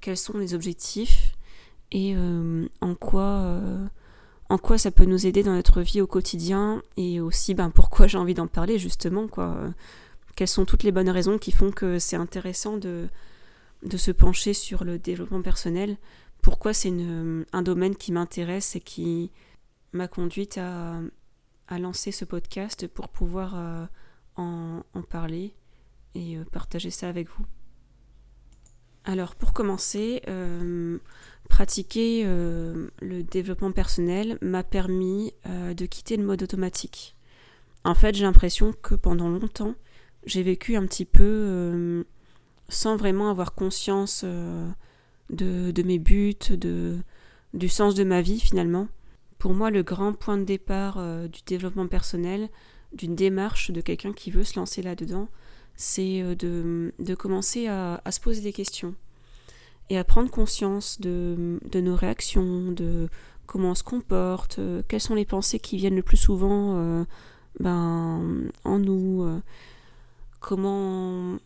quels 0.00 0.16
sont 0.16 0.38
les 0.38 0.54
objectifs 0.54 1.32
et 1.92 2.14
euh, 2.16 2.66
en 2.80 2.94
quoi 2.94 3.22
euh, 3.44 3.86
en 4.48 4.58
quoi 4.58 4.76
ça 4.76 4.90
peut 4.90 5.04
nous 5.04 5.26
aider 5.26 5.42
dans 5.42 5.54
notre 5.54 5.82
vie 5.82 6.00
au 6.00 6.06
quotidien 6.06 6.82
et 6.96 7.20
aussi 7.20 7.54
ben, 7.54 7.70
pourquoi 7.70 8.06
j'ai 8.06 8.18
envie 8.18 8.34
d'en 8.34 8.46
parler 8.48 8.78
justement 8.78 9.28
quoi 9.28 9.56
quelles 10.36 10.48
sont 10.48 10.64
toutes 10.64 10.84
les 10.84 10.92
bonnes 10.92 11.10
raisons 11.10 11.38
qui 11.38 11.50
font 11.50 11.72
que 11.72 11.98
c'est 11.98 12.16
intéressant 12.16 12.76
de, 12.76 13.08
se 13.96 14.10
pencher 14.10 14.54
sur 14.54 14.84
le 14.84 14.98
développement 14.98 15.42
personnel 15.42 15.96
pourquoi 16.42 16.72
c'est 16.72 16.92
un 17.52 17.62
domaine 17.62 17.96
qui 17.96 18.12
m'intéresse 18.12 18.76
et 18.76 18.80
qui 18.80 19.32
m'a 19.92 20.06
conduite 20.06 20.58
à, 20.58 21.00
lancer 21.78 22.12
ce 22.12 22.24
podcast 22.24 22.86
pour 22.86 23.08
pouvoir 23.08 23.54
euh, 23.56 23.86
en, 24.36 24.82
parler 25.10 25.54
et 26.14 26.38
partager 26.52 26.90
ça 26.90 27.08
avec 27.08 27.28
vous 27.28 27.44
alors 29.06 29.36
pour 29.36 29.52
commencer, 29.52 30.20
euh, 30.26 30.98
pratiquer 31.48 32.24
euh, 32.26 32.88
le 33.00 33.22
développement 33.22 33.70
personnel 33.70 34.36
m'a 34.42 34.64
permis 34.64 35.32
euh, 35.46 35.74
de 35.74 35.86
quitter 35.86 36.16
le 36.16 36.24
mode 36.24 36.42
automatique. 36.42 37.16
En 37.84 37.94
fait, 37.94 38.16
j'ai 38.16 38.24
l'impression 38.24 38.74
que 38.82 38.96
pendant 38.96 39.28
longtemps, 39.28 39.76
j'ai 40.26 40.42
vécu 40.42 40.76
un 40.76 40.86
petit 40.86 41.04
peu 41.04 42.04
sans 42.68 42.96
vraiment 42.96 43.30
avoir 43.30 43.54
conscience 43.54 44.24
de, 45.30 45.82
mes 45.82 45.98
buts, 45.98 46.34
de, 46.50 46.98
du 47.54 47.68
sens 47.68 47.94
de 47.94 48.04
ma 48.04 48.22
vie 48.22 48.40
finalement. 48.40 48.88
Pour 49.38 49.54
moi, 49.54 49.70
le 49.70 49.82
grand 49.82 50.12
point 50.12 50.38
de 50.38 50.44
départ 50.44 51.00
du 51.28 51.40
développement 51.46 51.86
personnel, 51.86 52.48
d'une 52.92 53.14
démarche 53.14 53.70
de 53.70 53.80
quelqu'un 53.80 54.12
qui 54.12 54.30
veut 54.30 54.44
se 54.44 54.58
lancer 54.58 54.82
là-dedans, 54.82 55.28
c'est 55.76 56.22
euh, 56.22 56.34
de, 56.98 57.14
commencer 57.14 57.68
à, 57.68 58.00
se 58.10 58.20
poser 58.20 58.40
des 58.40 58.52
questions 58.52 58.94
et 59.90 59.98
à 59.98 60.04
prendre 60.04 60.30
conscience 60.30 61.00
de, 61.00 61.60
nos 61.74 61.94
réactions, 61.94 62.72
de 62.72 63.08
comment 63.46 63.70
on 63.70 63.74
se 63.74 63.84
comporte, 63.84 64.58
euh, 64.58 64.82
quelles 64.88 65.00
sont 65.00 65.14
les 65.14 65.24
pensées 65.24 65.60
qui 65.60 65.76
viennent 65.76 65.94
le 65.96 66.02
plus 66.02 66.16
souvent 66.16 66.76
euh, 66.76 67.04
ben, 67.60 68.50
en 68.64 68.78
nous, 68.78 69.40
comment, 70.46 71.38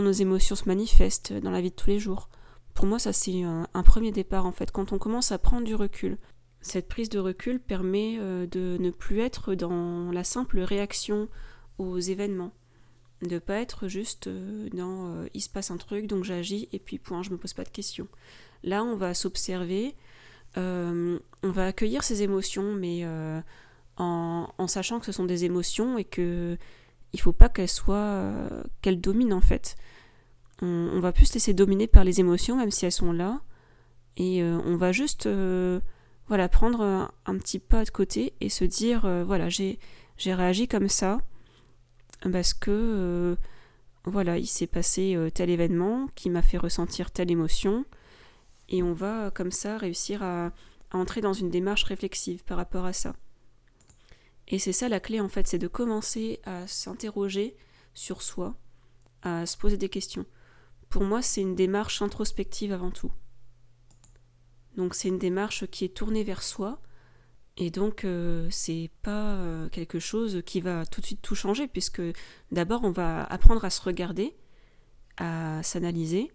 nos 0.00 0.12
émotions 0.12 0.56
se 0.56 0.66
manifestent 0.66 1.32
dans 1.32 1.50
la 1.50 1.60
vie 1.60 1.70
de 1.70 1.76
tous 1.76 1.90
les 1.90 1.98
jours. 1.98 2.28
Pour 2.74 2.86
moi, 2.86 2.98
ça 2.98 3.12
c'est 3.12 3.42
un, 3.42 3.82
premier 3.84 4.12
départ 4.12 4.46
en 4.46 4.52
fait, 4.52 4.70
quand 4.70 4.92
on 4.92 4.98
commence 4.98 5.32
à 5.32 5.38
prendre 5.38 5.64
du 5.64 5.74
recul. 5.74 6.18
Cette 6.60 6.88
prise 6.88 7.08
de 7.08 7.18
recul 7.18 7.58
permet 7.58 8.18
de 8.18 8.76
ne 8.78 8.90
plus 8.90 9.20
être 9.20 9.54
dans 9.54 10.12
la 10.12 10.24
simple 10.24 10.60
réaction 10.60 11.28
aux 11.78 11.98
événements 11.98 12.52
de 13.22 13.38
pas 13.38 13.60
être 13.60 13.88
juste 13.88 14.26
euh, 14.26 14.68
dans 14.72 15.08
euh, 15.08 15.28
il 15.34 15.40
se 15.40 15.48
passe 15.48 15.70
un 15.70 15.76
truc 15.76 16.06
donc 16.06 16.24
j'agis 16.24 16.68
et 16.72 16.78
puis 16.78 16.98
point 16.98 17.22
je 17.22 17.30
me 17.30 17.36
pose 17.36 17.52
pas 17.52 17.64
de 17.64 17.68
questions 17.68 18.08
là 18.62 18.82
on 18.82 18.96
va 18.96 19.14
s'observer 19.14 19.94
euh, 20.56 21.18
on 21.42 21.50
va 21.50 21.66
accueillir 21.66 22.02
ces 22.02 22.22
émotions 22.22 22.74
mais 22.74 23.06
en, 23.96 24.66
sachant 24.68 24.98
que 25.00 25.06
ce 25.06 25.12
sont 25.12 25.24
des 25.24 25.44
émotions 25.44 25.98
et 25.98 26.04
que 26.04 26.56
il 27.12 27.20
faut 27.20 27.32
pas 27.32 27.48
qu'elles 27.48 27.68
soient 27.68 28.32
qu'elles 28.82 29.00
dominent 29.00 29.34
en 29.34 29.40
fait. 29.40 29.76
On, 30.62 31.00
va 31.00 31.12
plus 31.12 31.26
se 31.26 31.34
laisser 31.34 31.54
dominer 31.54 31.86
par 31.86 32.04
les 32.04 32.20
émotions 32.20 32.56
même 32.56 32.70
si 32.70 32.84
elles 32.86 32.92
sont 32.92 33.12
là. 33.12 33.40
Et 34.16 34.42
on 34.42 34.76
va 34.76 34.92
juste 34.92 35.28
voilà 36.28 36.48
prendre 36.48 37.10
un, 37.26 37.38
petit 37.38 37.58
pas 37.58 37.84
de 37.84 37.90
côté 37.90 38.34
et 38.40 38.48
se 38.48 38.64
dire 38.64 39.08
voilà 39.26 39.48
j'ai 39.48 39.78
réagi 40.18 40.68
comme 40.68 40.88
ça 40.88 41.20
parce 42.28 42.52
que 42.52 42.70
euh, 42.70 43.36
voilà, 44.04 44.38
il 44.38 44.46
s'est 44.46 44.66
passé 44.66 45.14
euh, 45.14 45.30
tel 45.30 45.50
événement 45.50 46.08
qui 46.14 46.30
m'a 46.30 46.42
fait 46.42 46.58
ressentir 46.58 47.10
telle 47.10 47.30
émotion. 47.30 47.84
Et 48.68 48.82
on 48.82 48.92
va 48.92 49.30
comme 49.30 49.50
ça 49.50 49.78
réussir 49.78 50.22
à, 50.22 50.52
entrer 50.92 51.20
dans 51.20 51.32
une 51.32 51.50
démarche 51.50 51.84
réflexive 51.84 52.44
par 52.44 52.56
rapport 52.56 52.84
à 52.84 52.92
ça. 52.92 53.14
Et 54.50 54.58
c'est 54.58 54.72
ça 54.72 54.88
la 54.88 55.00
clé 55.00 55.20
en 55.20 55.28
fait, 55.28 55.46
c'est 55.46 55.58
de 55.58 55.68
commencer 55.68 56.40
à 56.44 56.66
s'interroger 56.66 57.56
sur 57.94 58.20
soi, 58.20 58.56
à 59.22 59.46
se 59.46 59.56
poser 59.56 59.76
des 59.76 59.88
questions. 59.88 60.26
Pour 60.88 61.04
moi, 61.04 61.22
c'est 61.22 61.40
une 61.40 61.54
démarche 61.54 62.02
introspective 62.02 62.72
avant 62.72 62.90
tout. 62.90 63.12
Donc 64.76 64.94
c'est 64.94 65.08
une 65.08 65.18
démarche 65.18 65.66
qui 65.66 65.84
est 65.84 65.94
tournée 65.94 66.24
vers 66.24 66.42
soi, 66.42 66.80
et 67.56 67.70
donc 67.70 68.04
euh, 68.04 68.48
c'est 68.50 68.90
pas 69.02 69.34
euh, 69.34 69.68
quelque 69.68 69.98
chose 69.98 70.42
qui 70.46 70.60
va 70.60 70.86
tout 70.86 71.00
de 71.00 71.06
suite 71.06 71.22
tout 71.22 71.34
changer, 71.34 71.68
puisque 71.68 72.02
d'abord 72.50 72.82
on 72.84 72.90
va 72.90 73.24
apprendre 73.24 73.64
à 73.64 73.70
se 73.70 73.82
regarder, 73.82 74.36
à 75.16 75.62
s'analyser, 75.62 76.32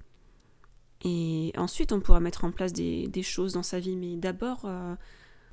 et 1.03 1.53
ensuite 1.57 1.91
on 1.91 2.01
pourra 2.01 2.19
mettre 2.19 2.43
en 2.43 2.51
place 2.51 2.73
des, 2.73 3.23
choses 3.23 3.53
dans 3.53 3.63
sa 3.63 3.79
vie, 3.79 3.95
mais 3.95 4.15
d'abord 4.15 4.61
euh, 4.65 4.95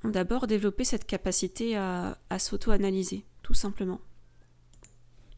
d'abord 0.04 0.46
développer 0.46 0.84
cette 0.84 1.06
capacité 1.06 1.76
à, 1.76 2.16
s'auto-analyser, 2.38 3.24
tout 3.42 3.54
simplement. 3.54 4.00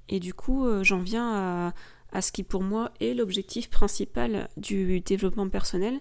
Et 0.09 0.21
du 0.21 0.35
coup, 0.35 0.67
euh, 0.67 0.83
j'en 0.83 1.01
viens 1.01 1.73
à, 2.13 2.23
ce 2.23 2.33
qui 2.33 2.43
pour 2.43 2.63
moi 2.63 2.93
est 3.01 3.15
l'objectif 3.15 3.71
principal 3.71 4.49
du 4.57 5.01
développement 5.01 5.49
personnel. 5.49 6.01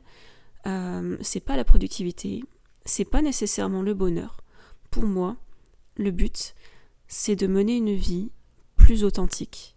Euh, 0.68 1.18
c'est 1.22 1.40
pas 1.40 1.58
la 1.58 1.64
productivité, 1.64 2.44
c'est 2.86 3.06
pas 3.06 3.22
nécessairement 3.22 3.82
le 3.82 3.94
bonheur. 3.94 4.38
Pour 4.92 5.04
moi, 5.04 5.38
le 5.96 6.12
but, 6.12 6.56
c'est 7.08 7.36
de 7.36 7.48
mener 7.48 7.78
une 7.78 7.96
vie 7.96 8.32
plus 8.76 9.04
authentique, 9.04 9.76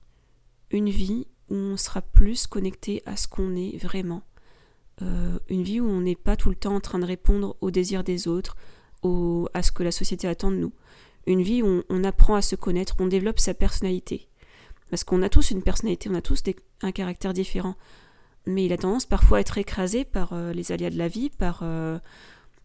une 0.71 0.91
vie 0.91 1.27
où 1.49 1.55
on 1.55 1.77
sera 1.77 2.03
plus 2.03 2.47
connecté 2.47 3.03
à 3.07 3.17
ce 3.17 3.29
qu'on 3.29 3.55
est 3.55 3.77
vraiment. 3.79 4.23
Euh, 5.03 5.39
une 5.49 5.63
vie 5.63 5.81
où 5.81 5.87
on 5.87 6.01
n'est 6.01 6.17
pas 6.17 6.37
tout 6.37 6.49
le 6.49 6.57
temps 6.57 6.75
en 6.75 6.81
train 6.81 6.99
de 6.99 7.05
répondre 7.05 7.57
aux 7.61 7.71
désirs 7.71 8.05
des 8.05 8.29
autres, 8.29 8.57
à 9.55 9.63
ce 9.63 9.73
que 9.73 9.83
la 9.83 9.91
société 9.91 10.29
attend 10.29 10.51
de 10.51 10.57
nous. 10.57 10.73
Une 11.27 11.43
vie 11.43 11.63
où 11.63 11.83
on, 11.89 12.05
apprend 12.05 12.37
à 12.37 12.43
se 12.43 12.55
connaître, 12.55 12.97
on 13.01 13.07
développe 13.07 13.41
sa 13.41 13.53
personnalité. 13.53 14.29
Parce 14.91 15.03
qu'on 15.03 15.23
a 15.23 15.29
tous 15.29 15.51
une 15.51 15.63
personnalité, 15.63 16.09
on 16.11 16.15
a 16.15 16.23
tous 16.23 16.43
un 16.83 16.93
caractère 16.93 17.33
différent. 17.33 17.75
Mais 18.47 18.65
il 18.65 18.73
a 18.73 18.77
tendance 18.77 19.07
parfois 19.07 19.39
à 19.39 19.41
être 19.41 19.59
écrasé 19.59 20.05
par 20.05 20.33
euh, 20.33 20.53
les 20.53 20.71
aléas 20.71 20.91
de 20.91 20.99
la 20.99 21.09
vie, 21.09 21.31
par 21.31 21.61
euh, 21.63 21.99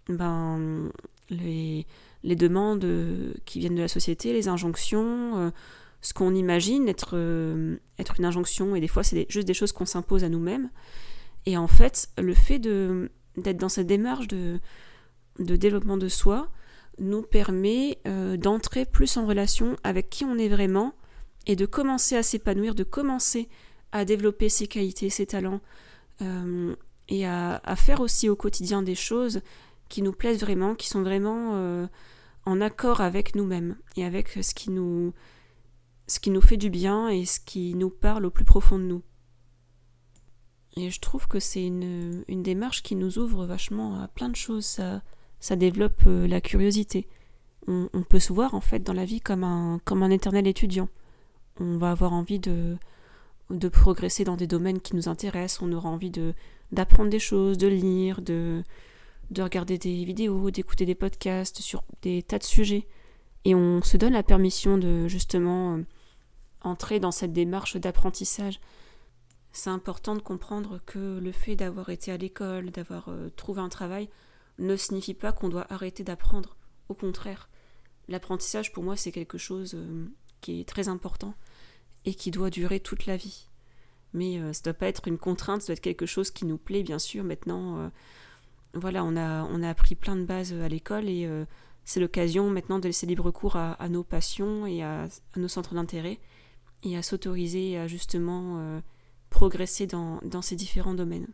ben, 0.07 0.91
les, 1.31 1.88
demandes 2.24 2.86
qui 3.45 3.60
viennent 3.60 3.75
de 3.75 3.81
la 3.81 3.88
société, 3.88 4.31
les 4.31 4.48
injonctions, 4.48 5.39
euh, 5.39 5.50
ce 6.01 6.13
qu'on 6.13 6.36
imagine 6.36 6.88
être 6.88 7.15
une 7.15 7.79
injonction, 8.25 8.75
et 8.75 8.79
des 8.79 8.88
fois 8.88 9.03
c'est 9.03 9.25
juste 9.29 9.48
des 9.48 9.55
choses 9.55 9.71
qu'on 9.71 9.88
s'impose 9.88 10.24
à 10.24 10.29
nous-mêmes. 10.29 10.69
Et 11.48 11.57
en 11.57 11.67
fait, 11.67 12.10
le 12.19 12.36
fait 12.36 12.60
d'être 12.60 13.57
dans 13.57 13.69
cette 13.69 13.88
démarche 13.88 14.27
de, 14.27 14.60
de 15.41 15.55
développement 15.55 15.98
de 15.98 16.07
soi 16.07 16.50
nous 17.00 17.21
permet 17.21 18.00
euh, 18.07 18.38
d'entrer 18.38 18.86
plus 18.86 19.17
en 19.17 19.25
relation 19.25 19.75
avec 19.83 20.10
qui 20.10 20.25
on 20.25 20.38
est 20.38 20.50
vraiment 20.50 20.93
et 21.48 21.55
de 21.55 21.65
commencer 21.65 22.15
à 22.15 22.24
s'épanouir, 22.24 22.75
de 22.75 22.83
commencer 22.83 23.50
à 23.91 24.05
développer 24.05 24.50
ses 24.50 24.67
qualités, 24.67 25.10
ses 25.10 25.25
talents 25.25 25.62
euh, 26.21 26.75
et 27.10 27.25
à, 27.25 27.62
faire 27.75 28.00
aussi 28.00 28.29
au 28.29 28.36
quotidien 28.36 28.83
des 28.83 28.95
choses 28.95 29.41
qui 29.89 30.01
nous 30.01 30.13
plaisent 30.13 30.39
vraiment, 30.39 30.75
qui 30.75 30.88
sont 30.88 31.01
vraiment 31.01 31.55
euh, 31.55 31.88
en 32.45 32.62
accord 32.62 33.01
avec 33.01 33.36
nous-mêmes 33.36 33.75
et 33.98 34.05
avec 34.05 34.29
ce 34.29 34.53
qui 34.53 34.69
nous 34.69 35.13
ce 36.07 36.19
qui 36.19 36.29
nous 36.29 36.41
fait 36.41 36.57
du 36.57 36.69
bien 36.69 37.07
et 37.07 37.25
ce 37.25 37.39
qui 37.39 37.74
nous 37.74 37.89
parle 37.89 38.25
au 38.25 38.31
plus 38.31 38.43
profond 38.43 38.77
de 38.77 38.83
nous. 38.83 39.01
Et 40.75 40.89
je 40.89 41.00
trouve 41.00 41.27
que 41.27 41.39
c'est 41.39 41.65
une, 41.65 42.24
démarche 42.27 42.83
qui 42.83 42.95
nous 42.95 43.17
ouvre 43.17 43.45
vachement 43.45 44.01
à 44.01 44.10
plein 44.10 44.27
de 44.27 44.36
choses. 44.36 44.81
Ça 45.41 45.57
développe 45.57 46.03
euh, 46.07 46.27
la 46.27 46.39
curiosité. 46.39 47.07
On, 47.67 47.89
peut 48.10 48.19
se 48.19 48.33
voir 48.33 48.55
en 48.55 48.62
fait 48.62 48.79
dans 48.79 48.93
la 48.93 49.05
vie 49.05 49.21
comme 49.21 49.43
un, 49.43 49.79
comme 49.86 50.01
un 50.01 50.10
éternel 50.10 50.48
étudiant. 50.48 50.89
On 51.60 51.77
va 51.77 51.91
avoir 51.91 52.12
envie 52.12 52.39
de, 52.39 52.75
de 53.51 53.67
progresser 53.67 54.24
dans 54.24 54.36
des 54.36 54.48
domaines 54.48 54.79
qui 54.81 54.95
nous 54.95 55.07
intéressent, 55.07 55.62
on 55.62 55.71
aura 55.71 55.89
envie 55.89 56.10
de 56.10 56.33
d'apprendre 56.71 57.10
des 57.10 57.19
choses, 57.19 57.57
de 57.57 57.67
lire, 57.67 58.21
de, 58.21 58.63
de 59.29 59.41
regarder 59.41 59.77
des 59.77 60.05
vidéos, 60.05 60.51
d'écouter 60.51 60.86
des 60.86 60.95
podcasts 60.95 61.60
sur 61.60 61.83
des 62.01 62.24
tas 62.24 62.39
de 62.39 62.43
sujets. 62.43 62.88
Et 63.43 63.53
on 63.55 63.81
se 63.81 63.98
donne 63.98 64.13
la 64.13 64.24
permission 64.24 64.77
de 64.77 65.07
justement 65.10 65.75
euh, 65.75 65.83
entrer 66.62 67.01
dans 67.01 67.12
cette 67.12 67.33
démarche 67.33 67.75
d'apprentissage. 67.75 68.62
C'est 69.51 69.69
important 69.69 70.15
de 70.15 70.21
comprendre 70.21 70.79
que 70.86 71.19
le 71.19 71.31
fait 71.33 71.57
d'avoir 71.57 71.89
été 71.89 72.12
à 72.12 72.17
l'école, 72.17 72.71
d'avoir 72.71 73.10
euh, 73.10 73.29
trouvé 73.36 73.60
un 73.62 73.69
travail, 73.69 74.10
ne 74.62 74.75
signifie 74.75 75.13
pas 75.13 75.32
qu'on 75.32 75.50
doit 75.50 75.72
arrêter 75.72 76.03
d'apprendre. 76.03 76.56
Au 76.88 76.94
contraire, 76.94 77.50
l'apprentissage 78.08 78.72
pour 78.72 78.84
moi 78.84 78.96
c'est 78.96 79.12
quelque 79.12 79.38
chose 79.38 79.74
euh, 79.75 80.06
qui 80.39 80.62
est 80.62 80.68
très 80.68 80.88
important 80.88 81.34
et 82.06 82.13
qui 82.13 82.32
doit 82.32 82.50
durer 82.50 82.80
toute 82.80 83.06
la 83.06 83.18
vie. 83.18 83.48
Mais 84.13 84.38
euh, 84.38 84.53
ça 84.53 84.62
ne 84.62 84.63
doit 84.65 84.74
pas 84.74 84.88
être 84.88 85.08
une 85.08 85.18
contrainte, 85.18 85.62
ça 85.62 85.68
doit 85.68 85.74
être 85.74 85.82
quelque 85.82 86.06
chose 86.06 86.32
qui 86.32 86.46
nous 86.46 86.58
plaît 86.58 86.84
bien 86.84 87.00
sûr. 87.00 87.24
Maintenant, 87.24 87.80
euh, 87.80 87.89
voilà, 88.74 89.03
on 89.03 89.15
a, 89.18 89.44
on 89.46 89.63
a 89.63 89.70
appris 89.70 89.96
plein 89.96 90.15
de 90.15 90.25
bases 90.25 90.53
à 90.53 90.68
l'école 90.70 91.10
et 91.10 91.30
c'est 91.84 92.00
l'occasion 92.00 92.50
maintenant 92.50 92.80
de 92.80 92.88
laisser 92.88 93.06
libre 93.06 93.30
cours 93.32 93.58
à, 93.58 93.89
nos 93.89 94.03
passions 94.03 94.65
et 94.65 94.82
à, 94.82 95.10
nos 95.36 95.50
centres 95.50 95.74
d'intérêt 95.74 96.20
et 96.84 96.96
à 96.96 97.01
s'autoriser 97.01 97.77
à 97.77 97.88
justement 97.88 98.82
progresser 99.30 99.88
dans 99.88 100.41
ces 100.41 100.56
différents 100.56 100.94
domaines. 100.94 101.27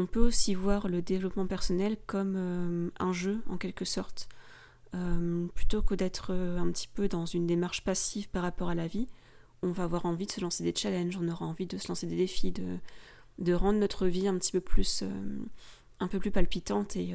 On 0.00 0.06
peut 0.06 0.26
aussi 0.26 0.54
voir 0.54 0.88
le 0.88 1.02
développement 1.02 1.46
personnel 1.46 1.98
comme 2.06 2.34
euh, 2.34 2.88
un 2.98 3.12
jeu 3.12 3.42
en 3.50 3.58
quelque 3.58 3.84
sorte. 3.84 4.30
Euh, 4.94 5.46
plutôt 5.48 5.82
que 5.82 5.94
d'être 5.94 6.32
euh, 6.32 6.58
un 6.58 6.70
petit 6.70 6.88
peu 6.88 7.06
dans 7.06 7.26
une 7.26 7.46
démarche 7.46 7.84
passive 7.84 8.30
par 8.30 8.42
rapport 8.42 8.70
à 8.70 8.74
la 8.74 8.86
vie, 8.86 9.08
on 9.60 9.72
va 9.72 9.84
avoir 9.84 10.06
envie 10.06 10.24
de 10.24 10.30
se 10.32 10.40
lancer 10.40 10.64
des 10.64 10.74
challenges, 10.74 11.18
on 11.20 11.28
aura 11.28 11.44
envie 11.44 11.66
de 11.66 11.76
se 11.76 11.88
lancer 11.88 12.06
des 12.06 12.16
défis, 12.16 12.50
de, 12.50 13.52
rendre 13.52 13.78
notre 13.78 14.06
vie 14.06 14.26
un 14.26 14.38
petit 14.38 14.52
peu 14.52 14.62
plus, 14.62 15.04
un 16.00 16.08
peu 16.08 16.18
plus 16.18 16.30
palpitante. 16.30 16.96
Et 16.96 17.14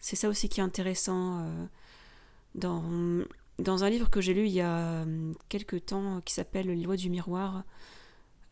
c'est 0.00 0.16
ça 0.16 0.28
aussi 0.28 0.48
qui 0.48 0.58
est 0.58 0.64
intéressant 0.64 1.46
dans, 2.56 2.82
un 3.60 3.90
livre 3.90 4.10
que 4.10 4.20
j'ai 4.20 4.34
lu 4.34 4.46
il 4.46 4.52
y 4.52 4.60
a 4.60 5.06
quelques 5.48 5.86
temps 5.86 6.20
qui 6.22 6.34
s'appelle 6.34 6.66
Les 6.66 6.82
lois 6.82 6.96
du 6.96 7.10
miroir. 7.10 7.62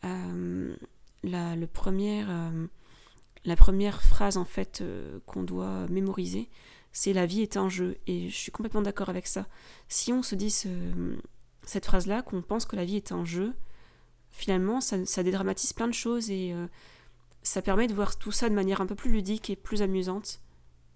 le 0.03 1.65
premier 1.65 2.25
la 3.43 3.55
première 3.55 4.01
phrase 4.01 4.37
en 4.37 4.45
fait 4.45 4.81
euh, 4.81 5.19
qu'on 5.25 5.43
doit 5.43 5.87
mémoriser, 5.87 6.49
c'est 6.91 7.13
la 7.13 7.25
vie 7.25 7.41
est 7.41 7.57
un 7.57 7.69
jeu. 7.69 7.97
Et 8.07 8.29
je 8.29 8.35
suis 8.35 8.51
complètement 8.51 8.81
d'accord 8.81 9.09
avec 9.09 9.27
ça. 9.27 9.47
Si 9.87 10.13
on 10.13 10.23
se 10.23 10.35
dit 10.35 10.51
cette 11.63 11.85
phrase-là, 11.85 12.21
qu'on 12.21 12.41
pense 12.41 12.65
que 12.65 12.75
la 12.75 12.85
vie 12.85 12.97
est 12.97 13.11
un 13.11 13.25
jeu, 13.25 13.53
finalement, 14.29 14.81
ça, 14.81 15.23
dédramatise 15.23 15.73
plein 15.73 15.87
de 15.87 15.93
choses 15.93 16.29
et 16.29 16.53
euh, 16.53 16.67
ça 17.43 17.61
permet 17.61 17.87
de 17.87 17.93
voir 17.93 18.17
tout 18.17 18.31
ça 18.31 18.49
de 18.49 18.55
manière 18.55 18.81
un 18.81 18.85
peu 18.85 18.95
plus 18.95 19.11
ludique 19.11 19.49
et 19.49 19.55
plus 19.55 19.81
amusante. 19.81 20.41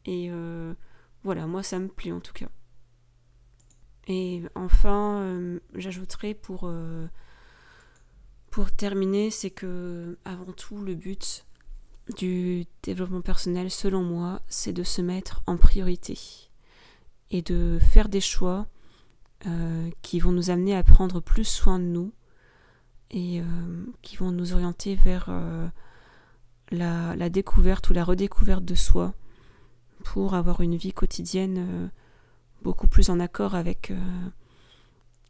Et 0.05 0.27
euh, 0.29 0.73
voilà, 1.23 1.47
moi 1.47 1.63
ça 1.63 1.79
me 1.79 1.87
plaît 1.87 2.11
en 2.11 2.19
tout 2.19 2.33
cas. 2.33 2.49
Et 4.07 4.43
enfin, 4.53 5.57
j'ajouterai 5.73 6.35
pour, 6.35 6.71
pour 8.51 8.71
terminer, 8.71 9.31
c'est 9.31 9.49
que 9.49 10.19
avant 10.25 10.51
tout, 10.51 10.77
le 10.77 10.93
but, 10.93 11.43
du 12.13 12.65
développement 12.83 13.21
personnel, 13.21 13.71
selon 13.71 14.03
moi, 14.03 14.41
c'est 14.47 14.73
de 14.73 14.83
se 14.83 15.01
mettre 15.01 15.41
en 15.47 15.57
priorité 15.57 16.17
et 17.31 17.41
de 17.41 17.79
faire 17.79 18.09
des 18.09 18.21
choix 18.21 18.67
euh, 19.47 19.89
qui 20.01 20.19
vont 20.19 20.31
nous 20.31 20.49
amener 20.49 20.75
à 20.75 20.83
prendre 20.83 21.19
plus 21.19 21.43
soin 21.43 21.79
de 21.79 21.83
nous 21.83 22.11
et 23.11 23.41
euh, 23.41 23.85
qui 24.01 24.17
vont 24.17 24.31
nous 24.31 24.53
orienter 24.53 24.95
vers 24.95 25.27
euh, 25.29 25.67
la, 26.71 27.15
la, 27.15 27.29
découverte 27.29 27.89
ou 27.89 27.93
la 27.93 28.03
redécouverte 28.03 28.65
de 28.65 28.75
soi 28.75 29.13
pour 30.03 30.35
avoir 30.35 30.61
une 30.61 30.75
vie 30.75 30.93
quotidienne 30.93 31.91
beaucoup 32.61 32.87
plus 32.87 33.09
en 33.09 33.19
accord 33.19 33.55
avec, 33.55 33.91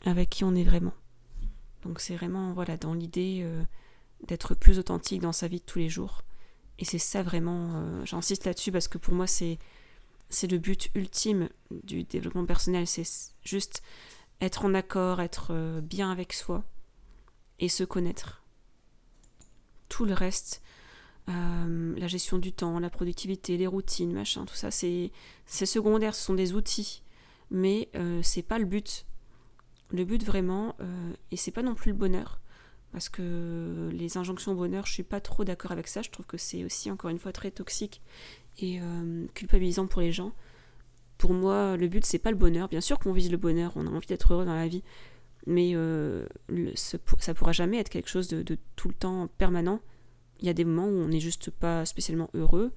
avec 0.06 0.30
qui 0.30 0.44
on 0.44 0.54
est 0.54 0.64
vraiment. 0.64 0.94
Donc 1.84 2.02
c'est 2.02 2.16
vraiment 2.16 2.54
voilà 2.54 2.76
dans 2.76 2.94
l'idée 2.94 3.48
d'être 4.28 4.54
plus 4.54 4.80
authentique 4.80 5.22
dans 5.22 5.32
sa 5.32 5.48
vie 5.48 5.60
de 5.60 5.66
tous 5.66 5.80
les 5.80 5.88
jours 5.88 6.24
et 6.80 6.86
c'est 6.86 7.00
ça 7.00 7.24
vraiment, 7.24 7.76
euh, 7.76 8.06
j'insiste 8.06 8.46
là-dessus 8.46 8.72
parce 8.72 8.88
que 8.88 8.98
pour 8.98 9.14
moi 9.14 9.28
c'est 9.28 9.60
le 10.50 10.58
but 10.58 10.90
ultime 10.96 11.50
du 11.72 12.04
développement 12.04 12.46
personnel, 12.46 12.88
c'est 12.88 13.08
juste 13.44 13.82
être 14.42 14.66
en 14.66 14.74
accord, 14.74 15.22
être 15.22 15.48
euh, 15.52 15.82
bien 15.82 16.12
avec 16.12 16.34
soi 16.34 16.64
et 17.60 17.70
se 17.70 17.84
connaître. 17.84 18.44
Tout 19.88 20.04
le 20.04 20.14
reste, 20.14 20.62
euh, 21.30 21.96
la 21.98 22.08
gestion 22.08 22.38
du 22.38 22.52
temps, 22.52 22.80
la 22.80 22.90
productivité, 22.90 23.56
les 23.56 23.68
routines, 23.68 24.12
machin, 24.12 24.46
tout 24.46 24.56
ça, 24.56 24.72
c'est 24.72 25.12
secondaire, 25.46 26.14
ce 26.14 26.26
sont 26.26 26.34
des 26.34 26.54
outils, 26.54 27.02
mais 27.52 27.90
c'est 28.22 28.44
pas 28.44 28.60
le 28.60 28.66
but. 28.66 29.06
Le 29.92 30.04
but 30.04 30.24
vraiment, 30.24 30.76
et 31.32 31.38
c'est 31.38 31.52
pas 31.52 31.62
non 31.62 31.76
plus 31.76 31.92
le 31.92 31.98
bonheur, 31.98 32.42
parce 32.96 33.10
que 33.10 33.90
les 33.92 34.18
injonctions 34.18 34.54
au 34.54 34.56
bonheur, 34.56 34.86
je 34.86 34.94
suis 34.94 35.04
pas 35.04 35.20
trop 35.20 35.44
d'accord 35.44 35.74
avec 35.74 35.90
ça. 35.90 36.02
Je 36.02 36.10
trouve 36.10 36.26
que 36.26 36.38
c'est 36.38 36.64
aussi, 36.64 36.90
encore 36.90 37.10
une 37.10 37.20
fois, 37.20 37.34
très 37.34 37.52
toxique 37.52 38.02
et 38.58 38.80
euh, 38.80 39.26
culpabilisant 39.34 39.86
pour 39.86 40.00
les 40.00 40.14
gens. 40.14 40.32
Pour 41.18 41.34
moi, 41.34 41.76
le 41.76 41.90
but, 41.90 42.06
c'est 42.06 42.20
pas 42.20 42.32
le 42.32 42.38
bonheur. 42.38 42.70
Bien 42.70 42.80
sûr 42.80 42.98
qu'on 42.98 43.12
vise 43.12 43.30
le 43.30 43.36
bonheur, 43.36 43.74
on 43.76 43.86
a 43.86 43.90
envie 43.90 44.08
d'être 44.08 44.32
heureux 44.32 44.46
dans 44.46 44.56
la 44.56 44.70
vie, 44.70 44.82
mais 45.46 45.72
euh, 45.74 46.26
ça 46.76 47.34
pourra 47.34 47.52
jamais 47.52 47.80
être 47.80 47.90
quelque 47.90 48.08
chose 48.08 48.30
de, 48.30 48.58
tout 48.78 48.88
le 48.88 48.94
temps 48.94 49.28
permanent. 49.38 49.82
Il 50.40 50.46
y 50.46 50.50
a 50.50 50.54
des 50.54 50.64
moments 50.64 50.88
où 50.88 50.96
on 50.96 51.10
n'est 51.10 51.20
juste 51.20 51.52
pas 51.52 51.86
spécialement 51.86 52.30
heureux. 52.34 52.72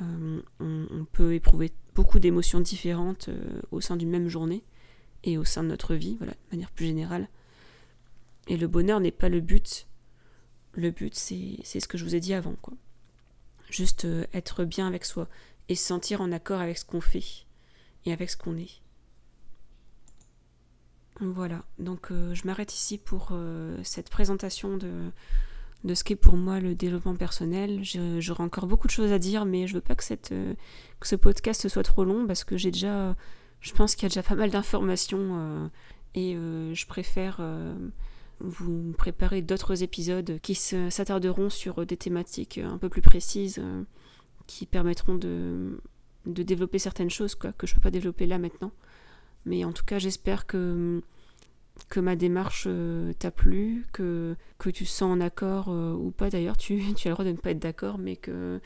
Euh, 0.00 0.42
on, 0.58 1.04
peut 1.12 1.32
éprouver 1.34 1.70
beaucoup 1.94 2.18
d'émotions 2.18 2.58
différentes 2.58 3.28
euh, 3.28 3.60
au 3.70 3.80
sein 3.80 3.96
d'une 3.96 4.10
même 4.10 4.26
journée 4.26 4.64
et 5.22 5.38
au 5.38 5.44
sein 5.44 5.62
de 5.62 5.68
notre 5.68 5.94
vie, 5.94 6.16
voilà, 6.16 6.32
de 6.32 6.56
manière 6.56 6.72
plus 6.72 6.86
générale. 6.86 7.28
Et 8.48 8.56
le 8.56 8.68
bonheur 8.68 9.00
n'est 9.00 9.10
pas 9.10 9.28
le 9.28 9.40
but. 9.40 9.86
Le 10.74 10.90
but, 10.90 11.14
c'est 11.14 11.62
ce 11.64 11.86
que 11.86 11.98
je 11.98 12.04
vous 12.04 12.14
ai 12.14 12.20
dit 12.20 12.34
avant, 12.34 12.54
quoi. 12.60 12.74
Juste 13.70 14.06
être 14.32 14.64
bien 14.64 14.86
avec 14.86 15.04
soi 15.04 15.28
et 15.68 15.74
se 15.74 15.86
sentir 15.86 16.20
en 16.20 16.32
accord 16.32 16.60
avec 16.60 16.76
ce 16.78 16.84
qu'on 16.84 17.00
fait 17.00 17.46
et 18.04 18.12
avec 18.12 18.30
ce 18.30 18.36
qu'on 18.36 18.56
est. 18.56 18.82
Voilà, 21.20 21.62
donc 21.78 22.10
euh, 22.10 22.34
je 22.34 22.46
m'arrête 22.46 22.74
ici 22.74 22.98
pour 22.98 23.28
euh, 23.30 23.78
cette 23.84 24.10
présentation 24.10 24.76
de, 24.76 24.90
de 25.84 25.94
ce 25.94 26.02
qu'est 26.04 26.16
pour 26.16 26.36
moi 26.36 26.58
le 26.58 26.74
développement 26.74 27.14
personnel. 27.14 27.82
J'aurai 28.18 28.42
encore 28.42 28.66
beaucoup 28.66 28.86
de 28.86 28.92
choses 28.92 29.12
à 29.12 29.18
dire, 29.18 29.44
mais 29.44 29.66
je 29.66 29.74
veux 29.74 29.80
pas 29.80 29.94
que, 29.94 30.04
cette, 30.04 30.32
euh, 30.32 30.54
que 30.98 31.06
ce 31.06 31.14
podcast 31.14 31.68
soit 31.68 31.82
trop 31.82 32.04
long 32.04 32.26
parce 32.26 32.44
que 32.44 32.56
j'ai 32.56 32.70
déjà, 32.70 33.14
je 33.60 33.72
pense 33.72 33.94
qu'il 33.94 34.04
y 34.04 34.06
a 34.06 34.08
déjà 34.08 34.22
pas 34.22 34.34
mal 34.34 34.50
d'informations 34.50 35.70
et 36.14 36.34
je 36.34 36.86
préfère 36.86 37.40
vous 38.42 38.92
préparer 38.92 39.42
d'autres 39.42 39.82
épisodes 39.82 40.38
qui 40.42 40.54
s'attarderont 40.54 41.50
sur 41.50 41.86
des 41.86 41.96
thématiques 41.96 42.58
un 42.58 42.78
peu 42.78 42.88
plus 42.88 43.02
précises 43.02 43.62
qui 44.46 44.66
permettront 44.66 45.14
de, 45.14 45.80
développer 46.26 46.78
certaines 46.78 47.10
choses 47.10 47.34
quoi, 47.34 47.52
que 47.52 47.66
je 47.66 47.74
peux 47.74 47.80
pas 47.80 47.90
développer 47.90 48.26
là 48.26 48.38
maintenant. 48.38 48.72
Mais 49.44 49.64
en 49.64 49.72
tout 49.72 49.84
cas, 49.84 49.98
j'espère 49.98 50.46
que, 50.46 51.02
ma 51.96 52.16
démarche 52.16 52.64
euh, 52.68 53.12
t'a 53.18 53.30
plu, 53.30 53.86
que, 53.92 54.36
tu 54.72 54.84
sens 54.84 55.12
en 55.12 55.20
accord 55.20 55.68
euh, 55.68 55.94
ou 55.94 56.10
pas 56.10 56.30
d'ailleurs, 56.30 56.56
tu, 56.58 56.74
as 56.74 57.08
le 57.08 57.10
droit 57.12 57.24
de 57.24 57.32
ne 57.32 57.36
pas 57.36 57.50
être 57.50 57.58
d'accord, 57.58 57.98
mais 57.98 58.16
que, 58.16 58.60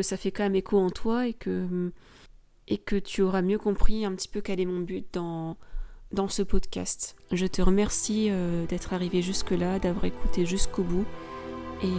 ça 0.00 0.16
fait 0.16 0.30
quand 0.30 0.42
même 0.42 0.54
écho 0.54 0.78
en 0.78 0.90
toi 0.90 1.26
et 1.26 1.32
que 1.32 2.98
tu 2.98 3.22
auras 3.22 3.42
mieux 3.42 3.58
compris 3.58 4.04
un 4.04 4.14
petit 4.14 4.28
peu 4.28 4.42
quel 4.42 4.60
est 4.60 4.66
mon 4.66 4.80
but 4.80 5.06
dans, 5.14 5.56
dans 6.12 6.28
ce 6.28 6.42
podcast. 6.42 7.16
Je 7.32 7.46
te 7.46 7.62
remercie 7.62 8.28
euh, 8.30 8.66
d'être 8.66 8.92
arrivé 8.92 9.22
jusque-là, 9.22 9.78
d'avoir 9.78 10.04
écouté 10.04 10.46
jusqu'au 10.46 10.82
bout. 10.82 11.04
Et 11.82 11.92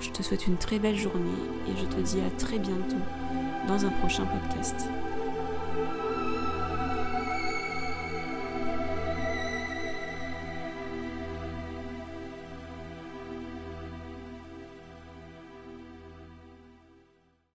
je 0.00 0.10
te 0.10 0.22
souhaite 0.22 0.46
une 0.46 0.56
très 0.56 0.78
belle 0.78 0.96
journée 0.96 1.24
et 1.66 1.76
je 1.76 1.86
te 1.86 2.00
dis 2.00 2.20
à 2.20 2.30
très 2.38 2.60
bientôt 2.60 3.02
dans 3.66 3.84
un 3.84 3.90
prochain 3.90 4.24
podcast. 4.26 4.86